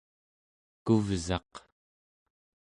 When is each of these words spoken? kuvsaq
kuvsaq 0.85 1.51